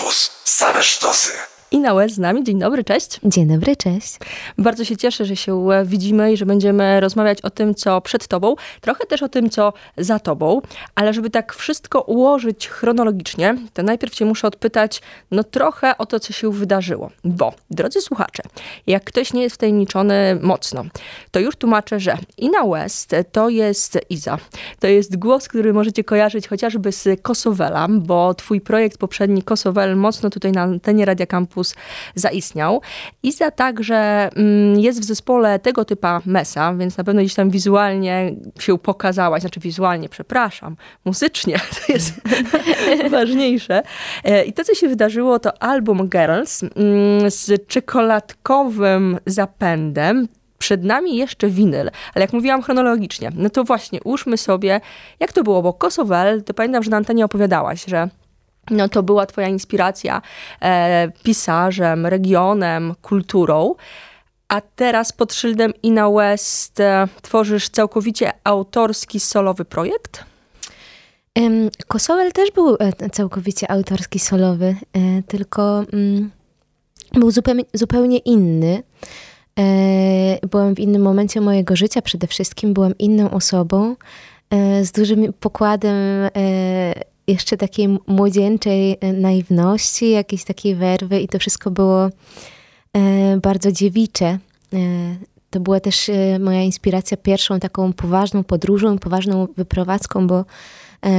[0.00, 0.30] Campus.
[0.44, 1.59] Same sztosy.
[1.72, 2.44] Ina Łez z nami.
[2.44, 3.20] Dzień dobry, cześć.
[3.24, 4.18] Dzień dobry, cześć.
[4.58, 8.28] Bardzo się cieszę, że się e, widzimy i że będziemy rozmawiać o tym, co przed
[8.28, 10.60] tobą, trochę też o tym, co za tobą,
[10.94, 16.20] ale żeby tak wszystko ułożyć chronologicznie, to najpierw cię muszę odpytać, no trochę o to,
[16.20, 17.10] co się wydarzyło.
[17.24, 18.42] Bo, drodzy słuchacze,
[18.86, 20.84] jak ktoś nie jest wtajemniczony mocno,
[21.30, 24.38] to już tłumaczę, że Ina West to jest Iza.
[24.80, 30.30] To jest głos, który możecie kojarzyć chociażby z Kosowela, bo twój projekt poprzedni Kosowel mocno
[30.30, 31.74] tutaj na antenie Radia Campus Campus
[32.14, 32.80] zaistniał.
[33.22, 38.34] Iza także mm, jest w zespole tego typa Mesa, więc na pewno gdzieś tam wizualnie
[38.58, 42.20] się pokazałaś, znaczy wizualnie, przepraszam, muzycznie, to jest
[43.10, 43.82] ważniejsze.
[44.24, 51.16] E, I to, co się wydarzyło, to album Girls mm, z czekoladkowym zapędem, przed nami
[51.16, 54.80] jeszcze winyl, ale jak mówiłam chronologicznie, no to właśnie ułóżmy sobie,
[55.20, 58.08] jak to było, bo Kosowel, to pamiętam, że na antenie opowiadałaś, że
[58.70, 60.22] no to była twoja inspiracja
[60.62, 63.74] e, pisarzem, regionem, kulturą.
[64.48, 70.30] A teraz pod szyldem Ina West e, tworzysz całkowicie autorski, solowy projekt?
[71.86, 76.30] Kosowel też był e, całkowicie autorski, solowy, e, tylko mm,
[77.12, 78.82] był zupełnie, zupełnie inny.
[79.58, 83.96] E, byłam w innym momencie mojego życia, przede wszystkim byłam inną osobą,
[84.82, 85.96] z dużym pokładem
[87.30, 92.10] jeszcze takiej młodzieńczej e, naiwności, jakiejś takiej werwy i to wszystko było e,
[93.42, 94.26] bardzo dziewicze.
[94.26, 94.78] E,
[95.50, 100.44] to była też moja inspiracja pierwszą taką poważną podróżą, poważną wyprowadzką, bo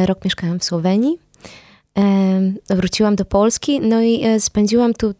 [0.05, 1.17] rok mieszkałam w Słowenii.
[2.69, 5.13] Wróciłam do Polski, no i spędziłam tu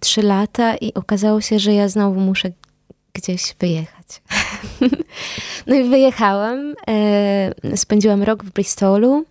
[0.00, 2.50] trzy lata i okazało się, że ja znowu muszę
[3.12, 4.06] gdzieś wyjechać.
[5.66, 6.74] No i wyjechałam.
[7.76, 9.24] Spędziłam rok w Bristolu.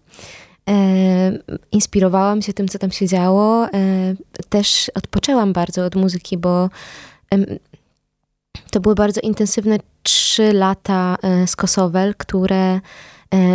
[0.70, 1.32] E,
[1.72, 3.66] inspirowałam się tym, co tam się działo.
[3.66, 3.70] E,
[4.50, 6.70] też odpoczęłam bardzo od muzyki, bo
[8.72, 12.80] to były bardzo intensywne trzy lata e, z Kosowel, które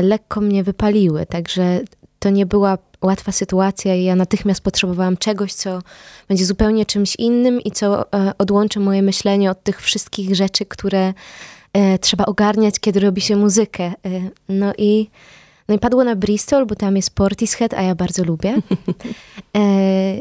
[0.03, 1.27] lekko mnie wypaliły.
[1.27, 1.81] Także
[2.19, 5.83] to nie była łatwa sytuacja i ja natychmiast potrzebowałam czegoś, co
[6.29, 8.05] będzie zupełnie czymś innym i co
[8.39, 11.15] odłączy moje myślenie od tych wszystkich rzeczy, które
[12.01, 13.93] trzeba ogarniać, kiedy robi się muzykę.
[14.49, 15.11] No i
[15.69, 18.57] no i padło na Bristol, bo tam jest Portishead, a ja bardzo lubię.
[19.57, 20.21] E,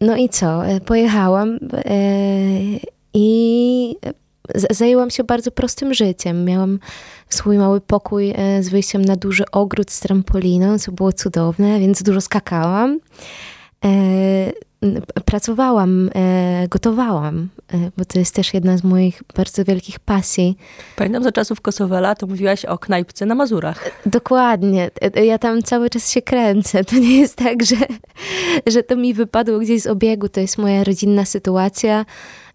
[0.00, 0.66] no i co?
[0.66, 1.98] E, pojechałam e,
[3.14, 3.96] i
[4.70, 6.44] zajęłam się bardzo prostym życiem.
[6.44, 6.78] Miałam
[7.28, 12.02] swój mały pokój e, z wyjściem na duży ogród z trampoliną, co było cudowne, więc
[12.02, 12.98] dużo skakałam.
[13.84, 14.52] E,
[15.24, 20.56] pracowałam, e, gotowałam, e, bo to jest też jedna z moich bardzo wielkich pasji.
[20.96, 23.90] Pamiętam za czasów Kosowela, to mówiłaś o knajpce na Mazurach.
[24.06, 24.90] Dokładnie.
[25.24, 26.84] Ja tam cały czas się kręcę.
[26.84, 27.76] To nie jest tak, że,
[28.66, 30.28] że to mi wypadło gdzieś z obiegu.
[30.28, 32.04] To jest moja rodzinna sytuacja.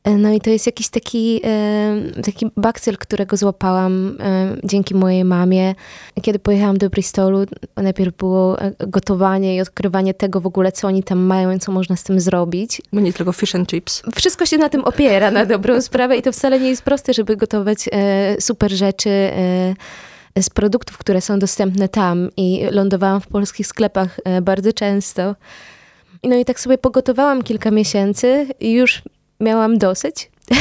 [0.03, 5.25] E, no i to jest jakiś taki, e, taki bakcyl, którego złapałam e, dzięki mojej
[5.25, 5.75] mamie.
[6.21, 7.45] Kiedy pojechałam do Bristolu,
[7.77, 11.95] najpierw było gotowanie i odkrywanie tego w ogóle, co oni tam mają i co można
[11.95, 12.81] z tym zrobić.
[12.93, 14.03] Bo nie tylko fish and chips.
[14.15, 17.35] Wszystko się na tym opiera, na dobrą sprawę i to wcale nie jest proste, żeby
[17.35, 17.89] gotować
[18.39, 19.09] super rzeczy
[20.41, 25.35] z produktów, które są dostępne tam i lądowałam w polskich sklepach bardzo często.
[26.23, 29.01] No i tak sobie pogotowałam kilka miesięcy i już
[29.39, 30.31] miałam dosyć.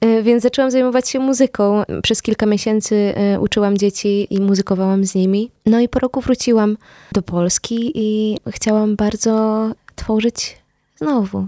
[0.00, 1.82] E, więc zaczęłam zajmować się muzyką.
[2.02, 5.50] Przez kilka miesięcy e, uczyłam dzieci i muzykowałam z nimi.
[5.66, 6.76] No i po roku wróciłam
[7.12, 10.56] do Polski i chciałam bardzo tworzyć
[10.96, 11.46] znowu.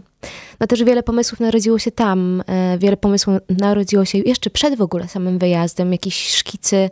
[0.60, 2.42] No też wiele pomysłów narodziło się tam.
[2.46, 5.92] E, wiele pomysłów narodziło się jeszcze przed w ogóle samym wyjazdem.
[5.92, 6.90] Jakieś szkicy,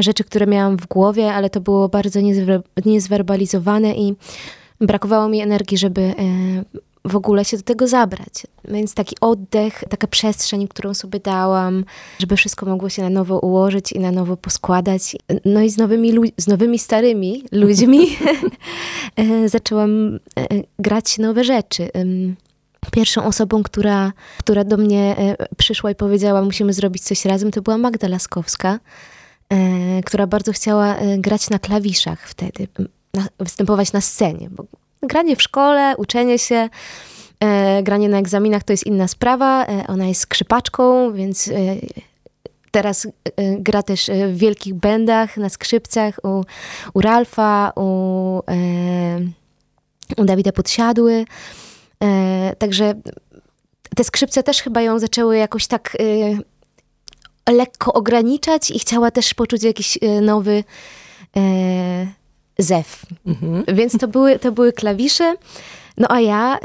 [0.00, 2.20] rzeczy, które miałam w głowie, ale to było bardzo
[2.84, 4.14] niezwerbalizowane i
[4.80, 6.14] brakowało mi energii, żeby
[7.04, 8.46] w ogóle się do tego zabrać.
[8.64, 11.84] Więc taki oddech, taka przestrzeń, którą sobie dałam,
[12.18, 15.16] żeby wszystko mogło się na nowo ułożyć i na nowo poskładać.
[15.44, 18.06] No i z nowymi, z nowymi starymi ludźmi
[19.16, 20.18] e, zaczęłam e,
[20.78, 21.88] grać nowe rzeczy.
[22.92, 27.62] Pierwszą osobą, która, która do mnie e, przyszła i powiedziała, musimy zrobić coś razem, to
[27.62, 28.78] była Magda Laskowska,
[30.04, 32.68] która bardzo chciała grać na klawiszach wtedy,
[33.38, 34.64] występować na scenie, bo
[35.02, 36.68] granie w szkole, uczenie się,
[37.40, 39.66] e, granie na egzaminach to jest inna sprawa.
[39.66, 41.52] E, ona jest skrzypaczką, więc e,
[42.72, 46.44] teraz e, gra też w wielkich bendach, na skrzypcach u,
[46.94, 49.20] u Ralfa, u, e,
[50.16, 51.24] u Dawida Podsiadły.
[52.04, 52.94] E, także
[53.96, 55.96] te skrzypce też chyba ją zaczęły jakoś tak
[57.48, 60.64] lekko ograniczać i chciała też poczuć jakiś nowy
[62.58, 63.02] zew.
[63.26, 63.64] Mhm.
[63.74, 65.34] Więc to były, to były klawisze.
[65.96, 66.58] No a ja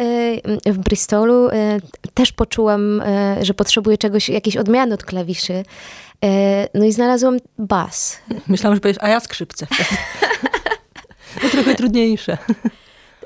[0.68, 1.52] y, w Bristolu y,
[2.14, 5.64] też poczułam, y, że potrzebuję czegoś, jakiejś odmiany od klawiszy.
[6.74, 8.18] No i znalazłam bas.
[8.48, 9.68] Myślałam, że powiesz, a ja skrzypce.
[11.42, 12.38] to trochę trudniejsze.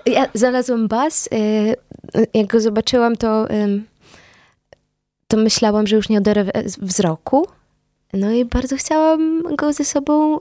[0.06, 1.30] Ja znalazłam bas.
[2.34, 3.48] Jak go zobaczyłam, to,
[5.28, 7.48] to myślałam, że już nie oderwę wzroku.
[8.14, 10.40] No i bardzo chciałam go ze sobą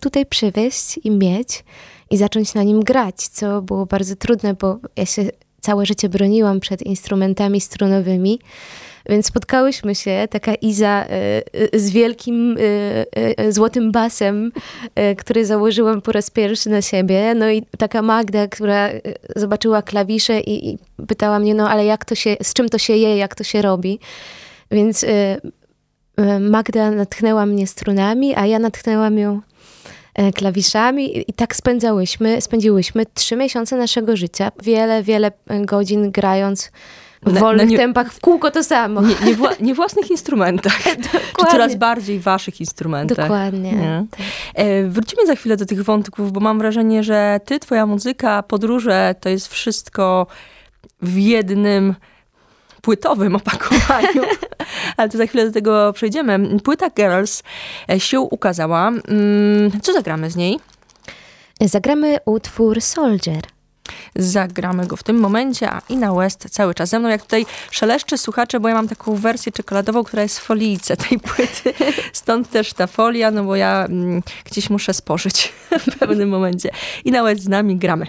[0.00, 1.64] tutaj przywieźć i mieć
[2.10, 5.30] i zacząć na nim grać, co było bardzo trudne, bo ja się
[5.60, 8.38] całe życie broniłam przed instrumentami strunowymi.
[9.08, 14.52] Więc spotkałyśmy się, taka Iza y, y, z wielkim y, złotym basem,
[15.18, 17.34] który założyłam po raz pierwszy na siebie.
[17.34, 18.90] No i taka Magda, która
[19.36, 22.92] zobaczyła klawisze i, i pytała mnie, no ale jak to się, z czym to się
[22.96, 23.98] je, jak to się robi.
[24.70, 25.04] Więc
[26.40, 29.40] Magda natchnęła mnie strunami, a ja natchnęłam ją
[30.14, 35.32] E, klawiszami i tak spędzałyśmy, spędziłyśmy trzy miesiące naszego życia, wiele, wiele
[35.64, 36.72] godzin grając
[37.22, 39.02] w na, wolnych na nie, tempach, w kółko to samo.
[39.02, 40.82] Nie, nie, wła, nie własnych instrumentach,
[41.38, 43.16] czy coraz bardziej waszych instrumentach.
[43.16, 44.06] Dokładnie.
[44.10, 44.20] Tak.
[44.54, 49.14] E, wrócimy za chwilę do tych wątków, bo mam wrażenie, że ty, twoja muzyka, podróże,
[49.20, 50.26] to jest wszystko
[51.02, 51.94] w jednym
[52.82, 54.22] płytowym opakowaniu,
[54.96, 56.60] ale to za chwilę do tego przejdziemy.
[56.64, 57.42] Płyta Girls
[57.90, 58.88] e, się ukazała.
[58.88, 60.60] Mm, co zagramy z niej?
[61.60, 63.42] Zagramy utwór Soldier.
[64.16, 67.08] Zagramy go w tym momencie, a Ina West cały czas ze mną.
[67.08, 71.18] Jak tutaj szeleszczy słuchacze, bo ja mam taką wersję czekoladową, która jest w folice tej
[71.18, 71.74] płyty.
[72.12, 75.52] Stąd też ta folia, no bo ja mm, gdzieś muszę spożyć
[75.92, 76.70] w pewnym momencie.
[77.04, 78.06] Ina West z nami, gramy.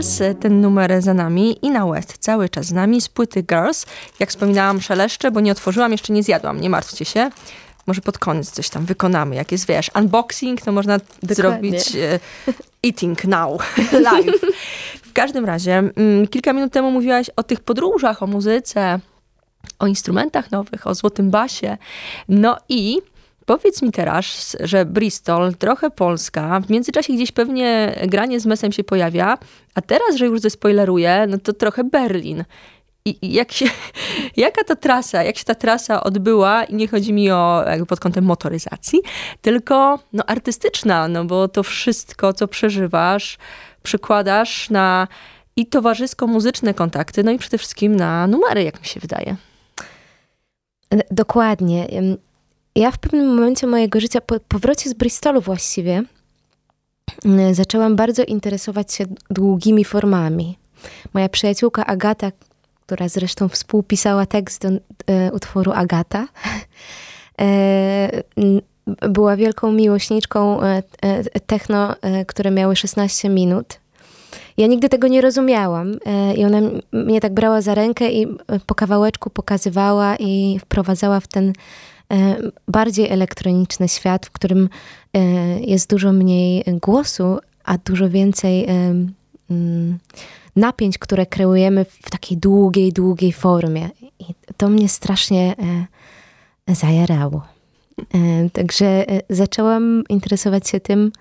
[0.00, 3.86] Sisters, ten numer za nami i na West cały czas z nami z płyty Girls.
[4.20, 7.30] Jak wspominałam, szeleszcze, bo nie otworzyłam, jeszcze nie zjadłam, nie martwcie się.
[7.86, 9.34] Może pod koniec coś tam wykonamy.
[9.34, 11.34] Jak jest, wiesz, unboxing, to można Dokładnie.
[11.34, 12.20] zrobić e,
[12.86, 13.76] eating now,
[14.12, 14.40] live.
[15.02, 19.00] W każdym razie, mm, kilka minut temu mówiłaś o tych podróżach, o muzyce,
[19.78, 21.76] o instrumentach nowych, o złotym basie.
[22.28, 22.98] No i
[23.46, 28.84] Powiedz mi teraz, że Bristol, trochę Polska, w międzyczasie gdzieś pewnie granie z mesem się
[28.84, 29.38] pojawia,
[29.74, 32.44] a teraz, że już zespoileruję, no to trochę Berlin.
[33.04, 33.66] I jak się,
[34.36, 38.00] jaka to trasa, jak się ta trasa odbyła, i nie chodzi mi o jakby pod
[38.00, 39.00] kątem motoryzacji,
[39.40, 43.38] tylko no, artystyczna, no bo to wszystko, co przeżywasz,
[43.82, 45.08] przykładasz na
[45.56, 49.36] i towarzysko-muzyczne kontakty, no i przede wszystkim na numery, jak mi się wydaje.
[51.10, 51.86] Dokładnie.
[52.76, 56.02] Ja w pewnym momencie mojego życia, po powrocie z Bristolu właściwie,
[57.24, 60.58] mm, zaczęłam bardzo interesować się długimi formami.
[61.14, 62.32] Moja przyjaciółka Agata,
[62.86, 66.28] która zresztą współpisała tekst do e, utworu Agata,
[67.40, 68.22] e,
[68.86, 73.80] była wielką miłośniczką e, e techno, e, które miały 16 minut.
[74.56, 76.58] Ja nigdy tego nie rozumiałam e, i ona
[76.92, 78.26] mnie tak brała za rękę i
[78.66, 81.52] po kawałeczku pokazywała i wprowadzała w ten
[82.68, 84.68] bardziej elektroniczny świat, w którym
[85.14, 85.20] e,
[85.60, 88.68] jest dużo mniej głosu, a dużo więcej e,
[89.50, 89.98] mm,
[90.56, 93.90] napięć, które kreujemy w takiej długiej, długiej formie.
[94.18, 94.24] I
[94.56, 95.54] to mnie strasznie
[96.68, 97.42] zajarało.
[98.52, 101.12] Także zaczęłam interesować się tym,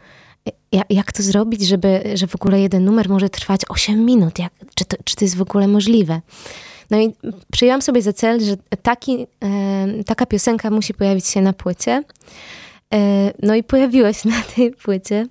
[0.90, 4.40] jak to zrobić, żeby, że w ogóle jeden numer może trwać 8 minut.
[4.40, 6.22] Jak, czy, to, czy to jest w ogóle możliwe?
[6.92, 7.16] No i
[7.52, 12.04] przyjęłam sobie za cel, że taki, e, taka piosenka musi pojawić się na płycie.
[12.94, 15.28] E, no i pojawiła się na tej płycie.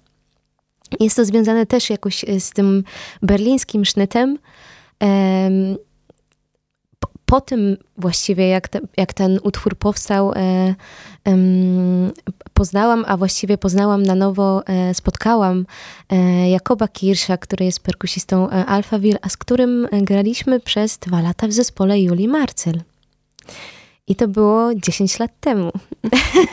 [1.00, 2.84] Jest to związane też jakoś z tym
[3.22, 4.38] berlińskim sznytem.
[5.02, 5.50] E,
[7.24, 10.74] po tym właściwie, jak, te, jak ten utwór powstał, e,
[12.60, 15.66] poznałam, a właściwie poznałam na nowo, e, spotkałam
[16.10, 21.48] e, Jakoba Kirsza, który jest perkusistą e, Alphaville, a z którym graliśmy przez dwa lata
[21.48, 22.80] w zespole Julii Marcel.
[24.06, 25.70] I to było 10 lat temu.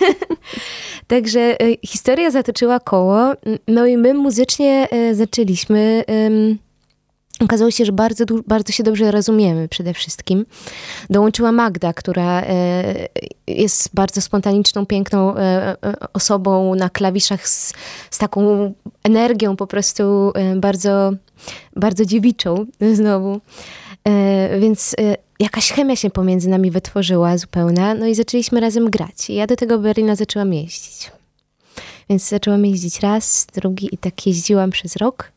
[1.07, 3.33] Także historia zatoczyła koło.
[3.67, 6.03] No i my muzycznie zaczęliśmy
[7.43, 10.45] Okazało się, że bardzo, bardzo się dobrze rozumiemy przede wszystkim.
[11.09, 13.07] Dołączyła Magda, która e,
[13.47, 15.39] jest bardzo spontaniczną, piękną e,
[15.83, 17.73] e, osobą na klawiszach z,
[18.11, 21.11] z taką energią po prostu bardzo,
[21.75, 23.41] bardzo dziewiczą znowu.
[24.59, 24.95] Więc
[25.39, 29.29] jakaś chemia się pomiędzy nami wytworzyła zupełna, no i zaczęliśmy razem grać.
[29.29, 31.11] I ja do tego Berlina zaczęłam jeździć.
[32.09, 35.31] Więc zaczęłam jeździć raz, drugi i tak jeździłam przez rok.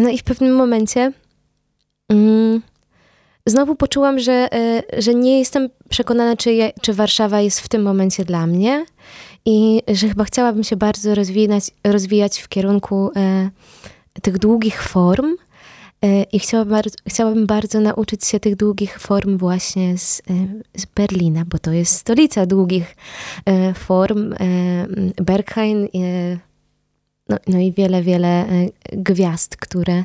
[0.00, 1.12] No i w pewnym momencie
[2.08, 2.62] mm,
[3.46, 7.82] znowu poczułam, że, e, że nie jestem przekonana, czy, je, czy Warszawa jest w tym
[7.82, 8.86] momencie dla mnie
[9.44, 13.50] i że chyba chciałabym się bardzo rozwijać, rozwijać w kierunku e,
[14.22, 15.36] tych długich form.
[16.04, 20.32] E, I chciałabym bardzo, chciałabym bardzo nauczyć się tych długich form właśnie z, e,
[20.74, 22.96] z Berlina, bo to jest stolica długich
[23.46, 24.34] e, form.
[25.16, 25.88] Berghain
[27.28, 28.46] no, no i wiele, wiele e,
[28.92, 30.04] gwiazd, które e,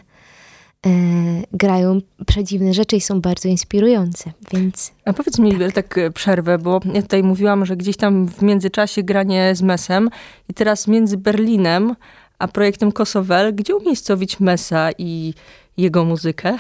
[1.54, 4.92] grają przedziwne rzeczy i są bardzo inspirujące, więc...
[5.06, 5.72] A powiedz mi tak.
[5.72, 10.10] tak przerwę, bo ja tutaj mówiłam, że gdzieś tam w międzyczasie granie z Mesem
[10.50, 11.96] i teraz między Berlinem
[12.40, 15.34] a projektem Kosowel, gdzie umiejscowić Mesa i
[15.78, 16.58] jego muzykę?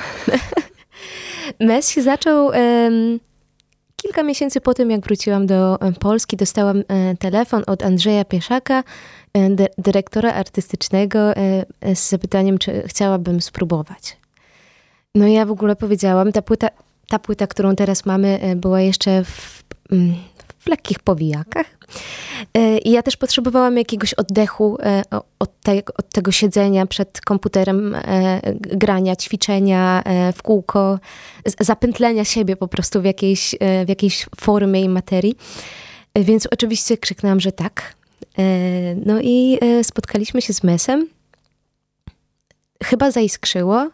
[1.60, 2.46] Mes się zaczął...
[2.46, 3.20] Um,
[4.02, 6.84] kilka miesięcy po tym, jak wróciłam do Polski, dostałam
[7.20, 8.84] telefon od Andrzeja Pieszaka,
[9.38, 14.18] E, dyrektora artystycznego e, e, z zapytaniem, czy chciałabym spróbować.
[15.16, 16.70] No ja w ogóle powiedziałam, ta płyta,
[17.10, 20.16] ta płyta, którą teraz mamy, była jeszcze w, mm,
[20.68, 21.66] w lekkich powijakach.
[22.86, 24.78] I ja też potrzebowałam jakiegoś oddechu
[25.40, 27.96] od, te, od, tego siedzenia przed komputerem,
[28.60, 30.04] grania, ćwiczenia
[30.36, 31.00] w kółko,
[31.60, 33.56] zapętlenia siebie po prostu w jakiejś,
[33.86, 35.36] w jakiejś formie i materii.
[36.16, 37.96] Więc oczywiście krzyknęłam, że tak.
[38.38, 41.08] E, no i e, spotkaliśmy się z Mesem.
[42.84, 43.90] Chyba zaiskrzyło.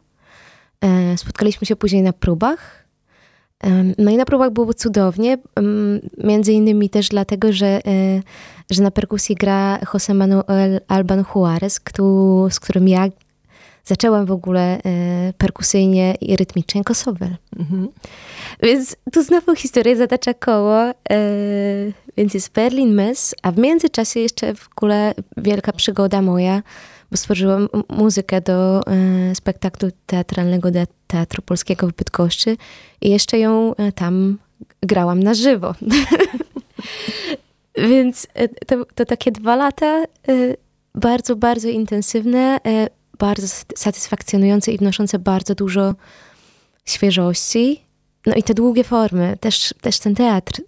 [0.81, 2.82] E, spotkaliśmy się później na próbach.
[3.97, 5.37] No i na próbach było cudownie,
[6.23, 7.81] między innymi też dlatego, że,
[8.71, 11.81] że na perkusji gra Jose Manuel Alban Juarez,
[12.49, 13.07] z którym ja
[13.85, 14.79] zaczęłam w ogóle
[15.37, 17.35] perkusyjnie i rytmicznie kosowel.
[17.59, 17.87] Mhm.
[18.63, 20.91] Więc tu znowu historia zatacza koło.
[22.17, 26.61] Więc jest Berlin Mess, a w międzyczasie jeszcze w ogóle wielka przygoda moja,
[27.17, 30.69] stworzyłam muzykę do e, spektaklu teatralnego
[31.07, 32.57] Teatru Polskiego w Bydgoszczy
[33.01, 34.37] i jeszcze ją e, tam
[34.81, 35.75] grałam na żywo.
[37.89, 40.03] Więc e, to, to, takie dwa lata
[40.95, 42.59] bardzo, bardzo intensywne,
[43.19, 45.95] bardzo satysfakcjonujące i wnoszące bardzo dużo
[46.85, 47.83] świeżości.
[48.25, 50.61] No i te długie formy, też, też ten teatr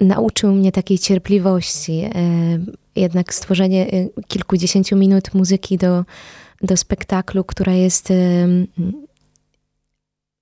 [0.00, 2.10] nauczył mnie takiej cierpliwości.
[2.96, 3.86] Jednak stworzenie
[4.28, 6.04] kilkudziesięciu minut muzyki do,
[6.62, 8.66] do spektaklu, która jest um,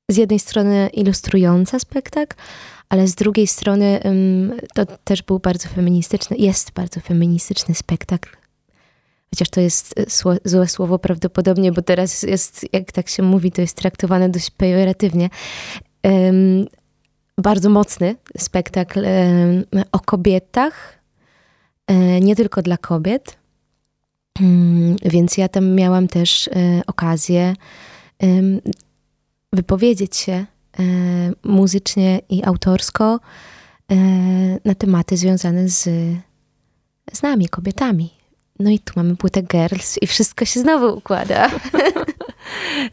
[0.09, 2.37] z jednej strony ilustrująca spektakl,
[2.89, 4.01] ale z drugiej strony
[4.75, 8.31] to też był bardzo feministyczny, jest bardzo feministyczny spektakl.
[9.31, 10.05] Chociaż to jest e,
[10.45, 15.31] złe słowo prawdopodobnie, bo teraz jest, jak tak się mówi, to jest traktowane dość pejoratywnie.
[17.39, 19.05] Bardzo mocny spektakl
[19.93, 21.00] o kobietach,
[22.21, 23.37] nie tylko dla kobiet.
[24.41, 27.55] Mm, więc ja tam miałam też e, okazję
[29.53, 30.47] wypowiedzieć się
[30.79, 30.83] E,
[31.45, 33.21] muzycznie i autorsko
[33.91, 33.97] e,
[34.65, 35.89] na tematy związane z,
[37.13, 38.11] z nami, kobietami.
[38.59, 41.51] No i tu mamy płytę Girls i wszystko się znowu układa.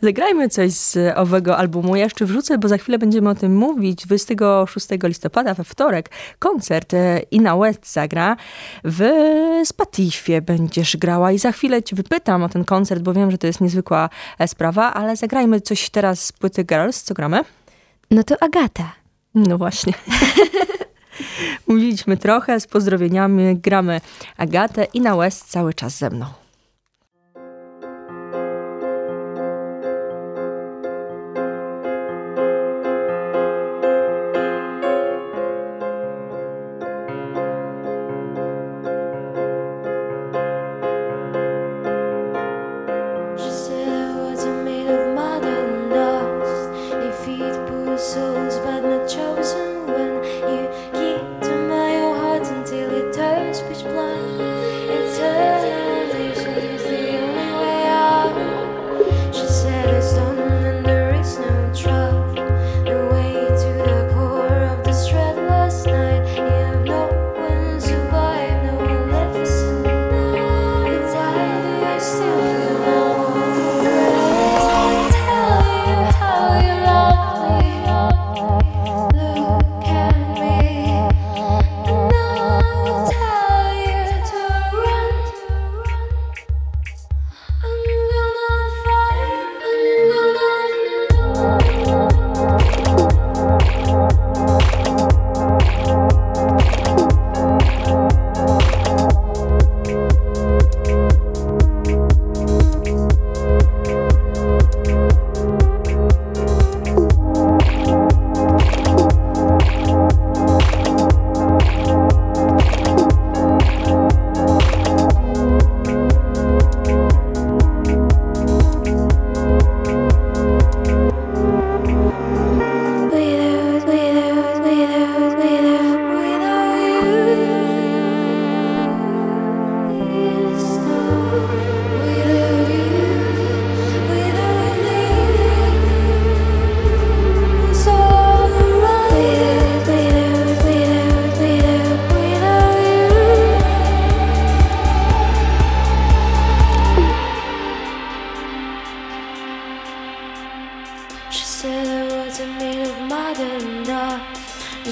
[0.02, 1.96] Zagrajmy coś z owego albumu.
[1.96, 4.06] Ja jeszcze wrzucę, bo za chwilę będziemy o tym mówić.
[4.06, 6.10] 26 listopada, we wtorek,
[6.40, 8.36] koncert e, Ina West zagra.
[8.84, 9.04] W
[9.66, 13.48] Spatifie będziesz grała i za chwilę ci wypytam o ten koncert, bo wiem, że to
[13.48, 14.10] jest niezwykła
[14.48, 17.04] sprawa, ale zagrajmy coś teraz z płyty Girls.
[17.04, 17.44] Co gramy?
[18.12, 18.92] No to Agata.
[19.36, 19.94] No właśnie.
[21.68, 24.02] Mówiliśmy trochę z pozdrowieniami, gramy
[24.38, 26.26] Agatę i na West cały czas ze mną.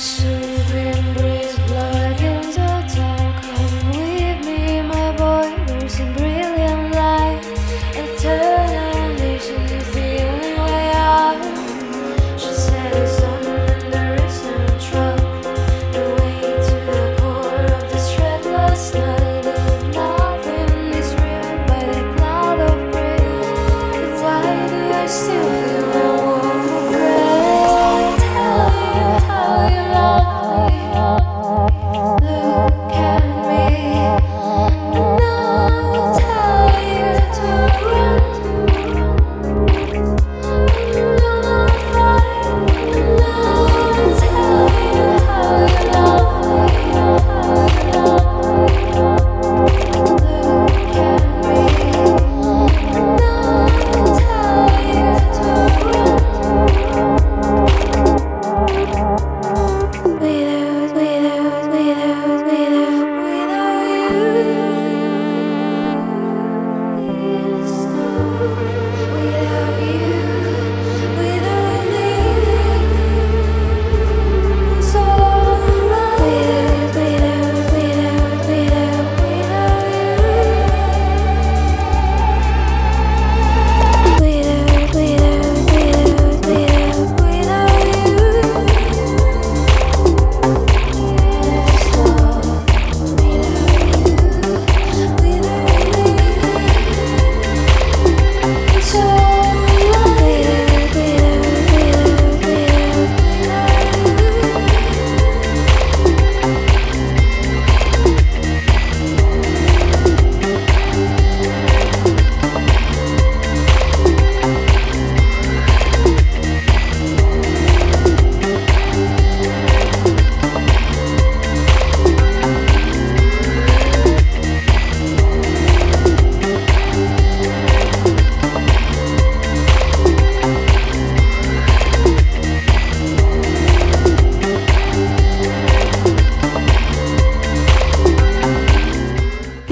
[0.06, 1.25] Yes.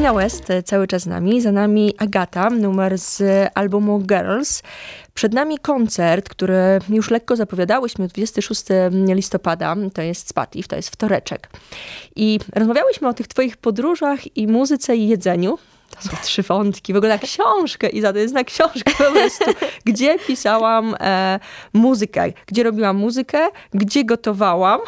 [0.03, 3.23] Tina West cały czas z nami, za nami Agata, numer z
[3.55, 4.63] albumu Girls.
[5.13, 11.49] Przed nami koncert, który już lekko zapowiadałyśmy, 26 listopada, to jest Spatif, to jest wtoreczek.
[12.15, 15.57] I rozmawiałyśmy o tych twoich podróżach i muzyce i jedzeniu.
[15.89, 19.11] To są trzy wątki, w ogóle na książkę i za to jest na książkę po
[19.11, 19.45] prostu,
[19.85, 21.39] gdzie pisałam e,
[21.73, 24.79] muzykę, gdzie robiłam muzykę, gdzie gotowałam,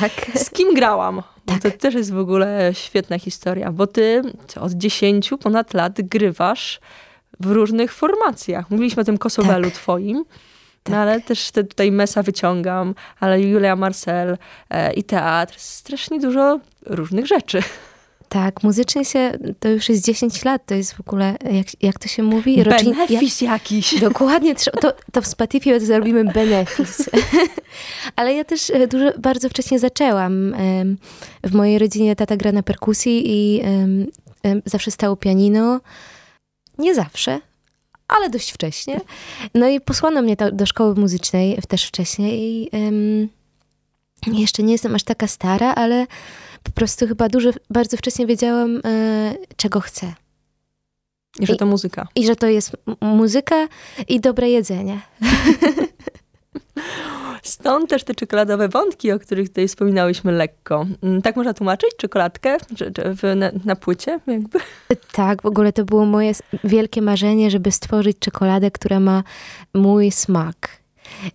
[0.00, 0.12] tak.
[0.34, 1.22] z kim grałam.
[1.46, 1.62] Tak.
[1.62, 4.22] To też jest w ogóle świetna historia, bo ty
[4.60, 6.80] od 10 ponad lat grywasz
[7.40, 8.70] w różnych formacjach.
[8.70, 9.74] Mówiliśmy o tym kosowelu tak.
[9.74, 10.24] twoim, no
[10.82, 10.92] tak.
[10.92, 14.38] no ale też te tutaj Mesa wyciągam, ale Julia Marcel
[14.70, 17.62] e, i teatr, strasznie dużo różnych rzeczy.
[18.34, 22.08] Tak, muzycznie się, to już jest 10 lat, to jest w ogóle, jak, jak to
[22.08, 22.64] się mówi?
[22.64, 24.00] Roczin, benefis jak, jakiś.
[24.00, 27.10] Dokładnie, to, to w Spotify zrobimy benefis.
[28.16, 30.54] Ale ja też e, dużo, bardzo wcześnie zaczęłam.
[31.44, 33.62] W mojej rodzinie tata gra na perkusji i
[34.64, 35.80] zawsze stało pianino.
[36.78, 37.40] Nie zawsze,
[38.08, 39.00] ale dość wcześnie.
[39.54, 42.70] No i posłano mnie do szkoły muzycznej też wcześniej i
[44.26, 46.06] jeszcze nie jestem aż taka stara, ale
[46.64, 50.14] po prostu chyba dużo, bardzo wcześnie wiedziałam, e, czego chcę.
[51.40, 52.08] I że to muzyka.
[52.14, 53.68] I że to jest muzyka
[54.08, 55.00] i dobre jedzenie.
[57.42, 60.86] Stąd też te czekoladowe wątki, o których tutaj wspominałyśmy lekko.
[61.02, 64.20] Mm, tak można tłumaczyć czekoladkę czy, czy w, na, na, płycie?
[64.26, 64.58] Jakby?
[65.12, 66.32] Tak, w ogóle to było moje
[66.64, 69.22] wielkie marzenie, żeby stworzyć czekoladę, która ma
[69.74, 70.84] mój smak.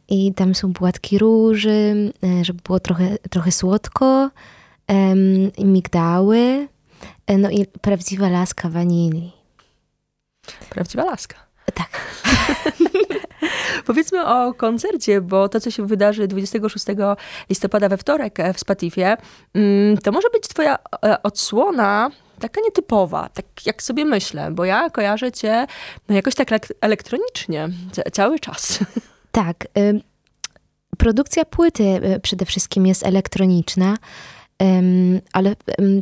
[0.08, 4.30] I tam są płatki róży, e, żeby było trochę, trochę słodko,
[4.90, 6.68] um, migdały,
[7.28, 9.32] e, no i prawdziwa laska wanilii.
[10.70, 11.36] Prawdziwa laska.
[11.74, 11.90] Tak.
[13.86, 16.86] Powiedzmy o koncercie, bo to, co się wydarzy 26
[17.50, 19.18] listopada we wtorek e, w Spatifie,
[19.54, 24.90] mm, to może być twoja e, odsłona taka nietypowa, tak jak sobie myślę, bo ja
[24.90, 25.68] kojarzę cię
[26.10, 26.48] no jakoś tak
[26.82, 27.70] elektronicznie
[28.12, 28.80] cały czas.
[29.32, 29.68] Tak.
[30.98, 33.98] Produkcja płyty przede wszystkim jest elektroniczna.
[35.34, 35.56] Ale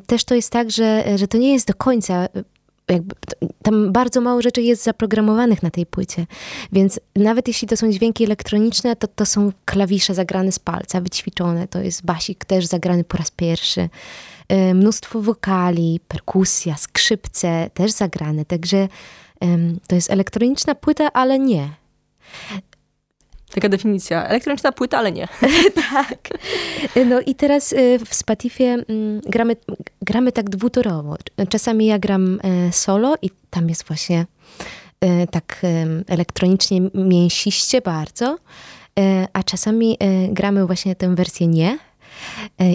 [0.08, 2.28] też to jest tak, że, że to nie jest do końca
[2.90, 3.16] jakby,
[3.62, 6.26] tam bardzo mało rzeczy jest zaprogramowanych na tej płycie,
[6.72, 11.68] więc nawet jeśli to są dźwięki elektroniczne, to to są klawisze zagrane z palca, wyćwiczone,
[11.68, 13.90] to jest basik też zagrany po raz pierwszy,
[14.74, 18.88] mnóstwo wokali, perkusja, skrzypce też zagrane, także
[19.88, 21.70] to jest elektroniczna płyta, ale nie.
[23.58, 24.28] Taka definicja.
[24.28, 25.28] Elektroniczna płyta, ale nie.
[25.92, 26.30] tak.
[27.06, 29.56] No i teraz y, w Spatifie mm, gramy,
[30.02, 31.16] gramy tak dwutorowo.
[31.50, 34.26] Czasami ja gram e, solo i tam jest właśnie
[35.02, 35.62] e, tak
[36.08, 38.38] elektronicznie mięsiście bardzo,
[39.00, 39.98] e, a czasami
[40.30, 41.80] gramy właśnie tę wersję nie.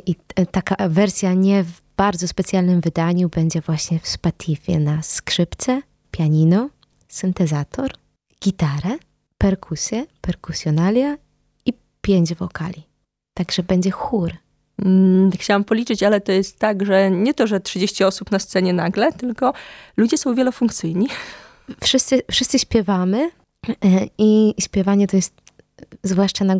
[0.06, 0.14] I
[0.50, 6.68] taka wersja nie w bardzo specjalnym wydaniu będzie właśnie w Spatifie na skrzypce, pianino,
[7.08, 7.90] syntezator,
[8.44, 8.98] gitarę
[9.42, 11.16] perkusję, perkusjonalia
[11.66, 12.83] i pięć wokali.
[13.35, 14.33] Także będzie chór.
[14.85, 18.72] Mm, chciałam policzyć, ale to jest tak, że nie to, że 30 osób na scenie
[18.72, 19.52] nagle, tylko
[19.96, 21.09] ludzie są wielofunkcyjni.
[21.81, 23.31] Wszyscy, wszyscy śpiewamy
[23.68, 23.72] e,
[24.18, 25.35] i śpiewanie to jest,
[26.02, 26.55] zwłaszcza na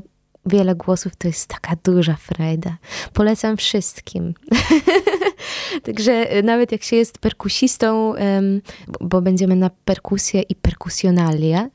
[0.47, 2.77] wiele głosów, to jest taka duża frajda.
[3.13, 4.35] Polecam wszystkim.
[5.87, 8.15] Także e, nawet jak się jest perkusistą,
[9.01, 11.69] bo będziemy na perkusję i perkusjonalia,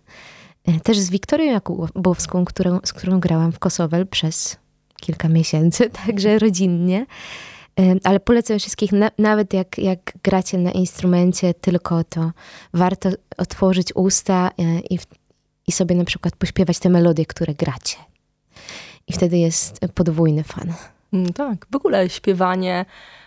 [0.83, 4.57] też z Wiktorią Jakubowską, którą, z którą grałam w Kosowel przez
[5.01, 7.05] kilka miesięcy, także rodzinnie.
[7.79, 12.31] E, ale polecam wszystkich, na, nawet jak, jak gracie na instrumencie tylko, to
[12.73, 14.99] warto otworzyć usta e, i,
[15.67, 17.97] i sobie na przykład pośpiewać te melodie, które gracie.
[19.07, 20.73] I wtedy jest podwójny fan.
[21.13, 22.85] Mm, tak, w ogóle śpiewanie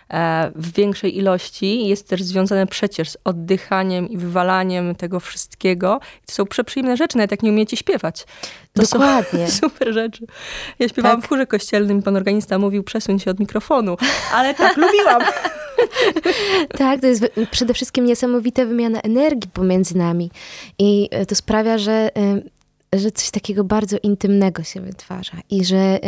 [0.55, 5.99] w większej ilości jest też związane przecież z oddychaniem i wywalaniem tego wszystkiego.
[6.25, 8.25] to są przeprzyjemne rzeczy, nawet jak nie umiecie śpiewać.
[8.73, 9.47] To Dokładnie.
[9.51, 10.25] są super rzeczy.
[10.79, 11.25] Ja śpiewałam tak.
[11.25, 13.97] w chórze kościelnym i pan organista mówił przesuń się od mikrofonu,
[14.33, 15.21] ale tak lubiłam.
[16.77, 20.31] tak, to jest przede wszystkim niesamowita wymiana energii pomiędzy nami.
[20.79, 22.09] I e, to sprawia, że
[22.93, 25.99] że coś takiego bardzo intymnego się wytwarza i że,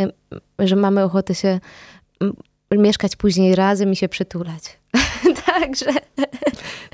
[0.58, 1.60] że mamy ochotę się
[2.78, 4.78] mieszkać później razem i się przytulać.
[5.46, 5.92] Także.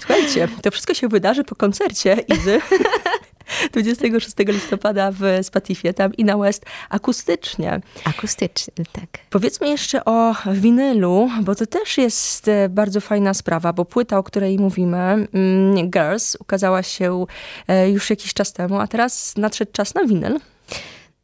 [0.00, 2.60] Słuchajcie, to wszystko się wydarzy po koncercie Izy.
[3.72, 7.80] 26 listopada w Spatifie, tam i na West akustycznie.
[8.04, 9.06] Akustycznie, tak.
[9.30, 14.22] Powiedzmy jeszcze o winylu, bo to też jest e, bardzo fajna sprawa, bo płyta, o
[14.22, 17.26] której mówimy, mm, Girls, ukazała się
[17.68, 20.38] e, już jakiś czas temu, a teraz nadszedł czas na winyl.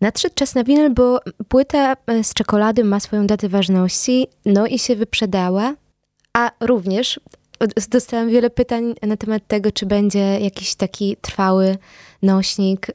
[0.00, 4.78] Nadszedł czas na winyl, bo płyta e, z czekolady ma swoją datę ważności, no i
[4.78, 5.74] się wyprzedała,
[6.32, 7.20] a również
[7.90, 11.78] dostałam wiele pytań na temat tego, czy będzie jakiś taki trwały
[12.22, 12.87] nośnik.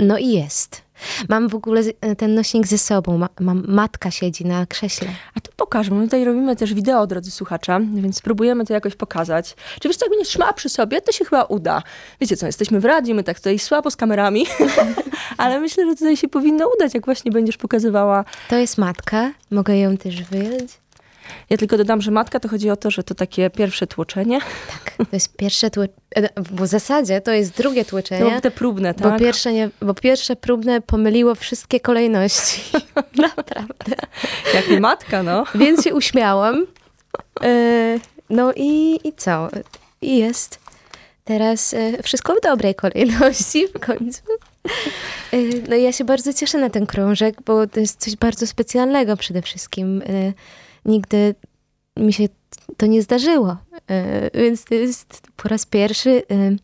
[0.00, 0.82] No i jest.
[1.28, 1.82] Mam w ogóle
[2.18, 3.18] ten nośnik ze sobą.
[3.18, 5.08] Ma, mam, matka siedzi na krześle.
[5.34, 5.96] A to pokażmy.
[5.96, 9.56] My tutaj robimy też wideo, drodzy słuchacze, więc spróbujemy to jakoś pokazać.
[9.80, 11.82] Czy wiesz, co, jak będziesz trzymała przy sobie, to się chyba uda.
[12.20, 14.46] Wiecie co, jesteśmy w radiu, my tak tutaj słabo z kamerami,
[15.38, 18.24] ale myślę, że tutaj się powinno udać, jak właśnie będziesz pokazywała.
[18.48, 19.32] To jest matka.
[19.50, 20.80] Mogę ją też wyjąć.
[21.50, 24.40] Ja tylko dodam, że matka to chodzi o to, że to takie pierwsze tłoczenie.
[24.68, 26.28] Tak, to jest pierwsze tłoczenie.
[26.36, 28.34] W zasadzie to jest drugie tłoczenie.
[28.34, 29.12] No, te próbne, tak?
[29.12, 32.62] Bo pierwsze, nie, bo pierwsze próbne pomyliło wszystkie kolejności.
[33.16, 33.96] Naprawdę.
[34.54, 35.44] Jak nie matka, no.
[35.54, 36.66] Więc się uśmiałam.
[37.42, 37.98] E,
[38.30, 39.48] no i, i co?
[40.02, 40.58] I jest
[41.24, 44.22] teraz e, wszystko w dobrej kolejności w końcu.
[45.32, 45.36] E,
[45.68, 49.16] no i ja się bardzo cieszę na ten krążek, bo to jest coś bardzo specjalnego
[49.16, 50.02] przede wszystkim
[50.84, 51.34] nigdy
[51.96, 52.28] mi się
[52.76, 53.56] to nie zdarzyło.
[53.90, 56.22] E, więc to jest po raz pierwszy.
[56.30, 56.56] E,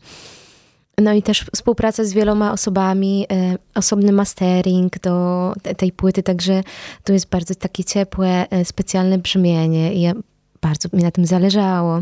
[1.01, 6.63] no i też współpraca z wieloma osobami, e, osobny mastering do tej płyty, także
[7.03, 10.13] to jest bardzo takie ciepłe, specjalne brzmienie i ja,
[10.61, 12.01] bardzo mi na tym zależało.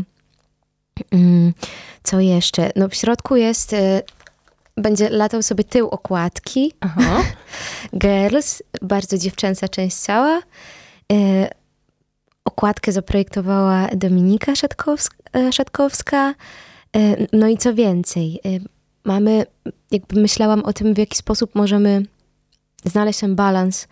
[1.10, 1.52] Mm,
[2.02, 2.70] co jeszcze?
[2.76, 3.74] No w środku jest,
[4.76, 6.72] będzie latał sobie tył okładki.
[6.80, 7.22] Aha.
[8.02, 10.42] Girls, bardzo dziewczęca część ciała
[12.46, 16.34] okładkę zaprojektowała Dominika e, Szatkowska.
[16.96, 18.48] E, no i co więcej, e,
[19.04, 19.46] mamy,
[19.90, 22.02] jakby myślałam o tym, w jaki sposób możemy
[22.84, 23.88] znaleźć ten balans,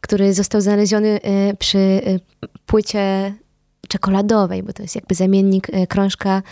[0.00, 1.20] który został znaleziony
[1.58, 2.00] przy
[2.66, 3.34] płycie
[3.88, 6.42] czekoladowej, bo to jest jakby zamiennik krążka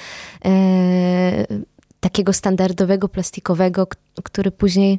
[2.01, 3.87] takiego standardowego, plastikowego,
[4.25, 4.99] który później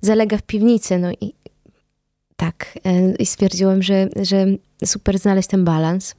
[0.00, 0.98] zalega w piwnicy.
[0.98, 1.34] No i
[2.36, 2.78] tak,
[3.18, 4.46] i stwierdziłam, że, że
[4.84, 6.14] super znaleźć ten balans.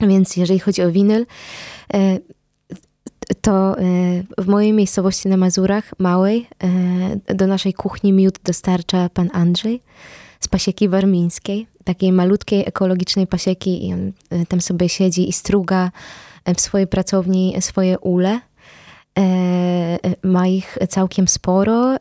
[0.00, 1.26] Więc jeżeli chodzi o winyl,
[1.94, 2.18] e,
[3.40, 3.82] to e,
[4.38, 6.48] w mojej miejscowości na Mazurach, małej,
[7.28, 9.82] e, do naszej kuchni miód dostarcza pan Andrzej
[10.40, 14.12] z pasieki warmińskiej, takiej malutkiej, ekologicznej pasieki i on
[14.48, 15.90] tam sobie siedzi i struga
[16.56, 18.40] w swojej pracowni swoje ule.
[20.22, 21.96] Ma ich całkiem sporo,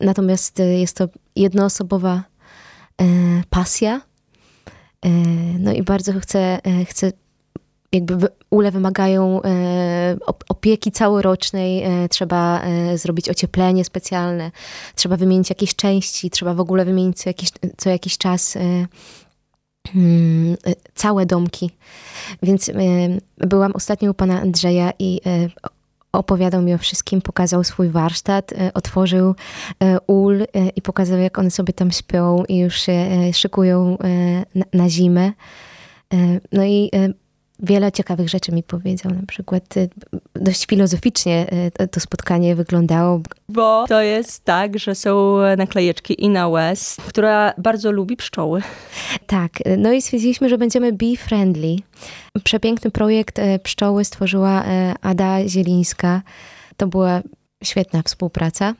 [0.00, 2.24] natomiast jest to jednoosobowa
[3.50, 4.00] pasja,
[5.58, 7.12] no i bardzo chcę, e, chcę
[7.92, 10.16] jakby ule wymagają e,
[10.48, 12.62] opieki całorocznej, trzeba
[12.94, 14.50] zrobić ocieplenie specjalne,
[14.94, 20.56] trzeba wymienić jakieś części, trzeba w ogóle wymienić co jakiś, co jakiś czas mm,
[20.94, 21.70] całe domki.
[22.42, 22.70] Więc
[23.38, 25.20] byłam ostatnio u pana Andrzeja i
[26.18, 29.34] opowiadał mi o wszystkim, pokazał swój warsztat, e, otworzył
[29.82, 33.98] e, ul e, i pokazał, jak one sobie tam śpią i już się szykują
[34.72, 35.32] na zimę.
[36.52, 36.90] No i
[37.60, 39.12] wiele ciekawych rzeczy mi powiedział.
[39.12, 39.88] Na przykład y,
[40.34, 41.46] dość filozoficznie
[41.82, 43.20] y, to spotkanie wyglądało.
[43.48, 48.62] Bo to jest tak, że są naklejeczki Ina West, która bardzo lubi pszczoły.
[49.26, 51.76] Tak, no i stwierdziliśmy, że będziemy bee friendly.
[52.44, 54.64] Przepiękny projekt pszczoły stworzyła
[55.00, 56.22] Ada Zielińska.
[56.76, 57.22] To była
[57.64, 58.74] świetna współpraca.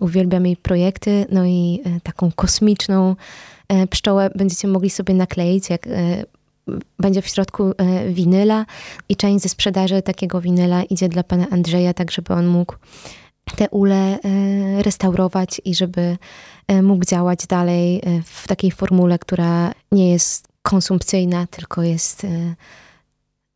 [0.00, 3.16] Uwielbiam jej projekty, no i taką kosmiczną
[3.90, 5.88] pszczołę będziecie mogli sobie nakleić, jak
[6.98, 8.66] będzie w środku e, winyla
[9.08, 12.74] i część ze sprzedaży takiego winyla idzie dla pana Andrzeja, tak żeby on mógł
[13.56, 16.18] te ule e, restaurować i żeby
[16.66, 22.26] e, mógł działać dalej w takiej formule, która nie jest konsumpcyjna, tylko jest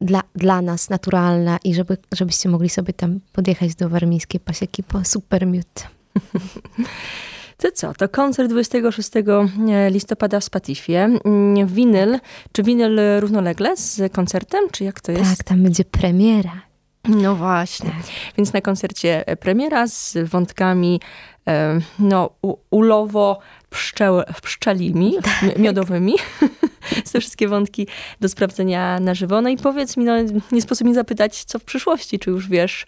[0.01, 5.05] dla, dla nas naturalna i żeby, żebyście mogli sobie tam podjechać do warmińskiej pasieki po
[5.05, 5.87] super miód.
[7.61, 10.99] To co, to koncert 26 e, listopada w Spatifie.
[11.25, 12.19] Mm, winyl,
[12.53, 15.37] czy winyl równolegle z koncertem, czy jak to jest?
[15.39, 16.63] Tak, tam będzie premiera.
[17.09, 17.91] No właśnie.
[17.91, 18.03] Tak.
[18.37, 21.01] Więc na koncercie e, premiera z wątkami
[21.49, 22.31] e, no,
[22.71, 23.39] ulowo
[23.71, 25.59] pszczeł, pszczelimi, tak.
[25.59, 26.15] miodowymi.
[27.13, 27.87] Te wszystkie wątki
[28.21, 29.41] do sprawdzenia na żywo.
[29.41, 30.13] No i powiedz mi, no,
[30.53, 32.19] nie sposób mi zapytać, co w przyszłości.
[32.19, 32.87] Czy już wiesz,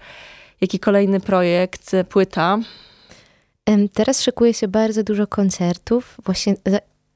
[0.61, 2.59] jaki kolejny projekt, płyta?
[3.95, 6.17] Teraz szykuje się bardzo dużo koncertów.
[6.25, 6.55] Właśnie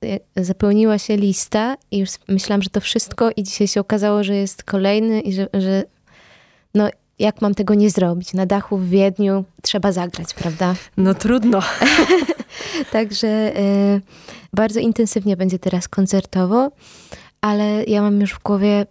[0.04, 4.34] e, zapełniła się lista i już myślałam, że to wszystko i dzisiaj się okazało, że
[4.34, 5.84] jest kolejny i że, że
[6.74, 8.34] no jak mam tego nie zrobić?
[8.34, 10.74] Na dachu w Wiedniu trzeba zagrać, prawda?
[10.96, 11.62] No trudno.
[12.92, 14.00] Także y,
[14.52, 16.70] bardzo intensywnie będzie teraz koncertowo,
[17.40, 18.86] ale ja mam już w głowie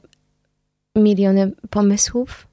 [0.95, 2.47] miliony pomysłów.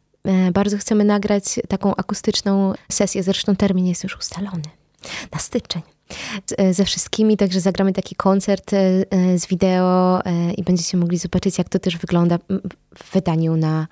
[0.48, 4.81] Y, bardzo chcemy nagrać taką akustyczną sesję, zresztą termin jest już ustalony
[5.32, 5.82] na styczeń
[6.58, 8.78] e, ze wszystkimi, także zagramy taki koncert e,
[9.10, 10.22] e, z wideo
[10.56, 12.38] i będziecie mogli zobaczyć, jak to też wygląda
[12.94, 13.86] w wydaniu na,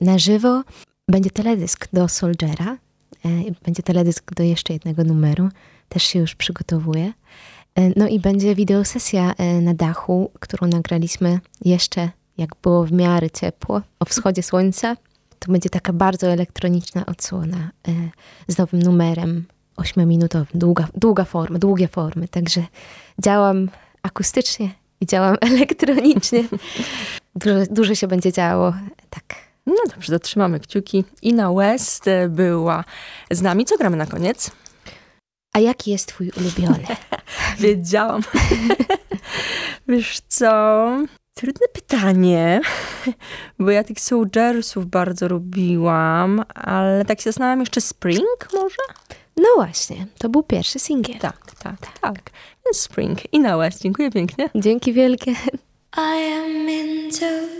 [0.00, 0.62] na żywo.
[1.10, 2.76] Będzie teledysk do Soldiera,
[3.64, 5.48] będzie teledysk do jeszcze jednego numeru,
[5.88, 7.12] też się już przygotowuje.
[7.96, 14.04] No i będzie wideosesja na dachu, którą nagraliśmy jeszcze, jak było w miarę ciepło, o
[14.04, 14.96] wschodzie słońca.
[15.38, 17.70] To będzie taka bardzo elektroniczna odsłona
[18.48, 19.44] z nowym numerem
[19.78, 22.28] ośmiominutowym, długa, długa forma, długie formy.
[22.28, 22.62] Także
[23.22, 23.70] działam
[24.02, 26.44] akustycznie i działam elektronicznie.
[27.34, 28.74] Dużo, dużo się będzie działo,
[29.10, 29.48] tak.
[29.66, 31.04] No dobrze, zatrzymamy kciuki.
[31.22, 32.84] Ina West była
[33.30, 33.64] z nami.
[33.64, 34.50] Co gramy na koniec?
[35.52, 36.86] A jaki jest twój ulubiony?
[37.60, 38.22] Wiedziałam.
[39.88, 40.88] Wiesz co?
[41.34, 42.60] Trudne pytanie,
[43.58, 48.82] bo ja tych Soldiersów bardzo lubiłam, ale tak się zastanawiam jeszcze Spring może?
[49.38, 51.18] No właśnie, to był pierwszy singiel.
[51.18, 51.98] Tak, tak, tak.
[52.00, 52.30] tak.
[52.72, 53.82] Spring i na West.
[53.82, 54.50] Dziękuję pięknie.
[54.54, 55.30] Dzięki wielkie.
[55.96, 57.58] I am into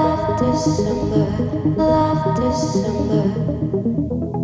[0.00, 1.28] love December,
[1.76, 4.39] love December.